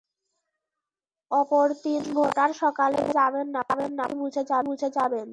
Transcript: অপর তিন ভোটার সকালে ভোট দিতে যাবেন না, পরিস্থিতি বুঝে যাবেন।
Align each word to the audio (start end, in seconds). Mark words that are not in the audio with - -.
অপর 1.31 1.67
তিন 1.83 2.01
ভোটার 2.15 2.51
সকালে 2.53 2.97
ভোট 2.97 3.07
দিতে 3.07 3.17
যাবেন 3.17 3.47
না, 3.53 3.61
পরিস্থিতি 4.11 4.57
বুঝে 4.67 4.89
যাবেন। 4.97 5.27